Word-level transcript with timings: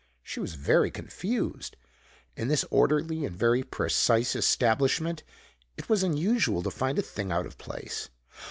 She 0.23 0.39
was 0.39 0.55
very 0.55 0.89
confused. 0.89 1.77
In 2.35 2.47
this 2.47 2.65
orderly 2.71 3.23
and 3.23 3.37
very 3.37 3.61
precise 3.61 4.35
establishment 4.35 5.21
it 5.77 5.89
was 5.89 6.01
unusual 6.01 6.63
to 6.63 6.71
find 6.71 6.97
a 6.97 7.03
thing 7.03 7.31
out 7.31 7.45
of 7.45 7.59
place. 7.59 8.09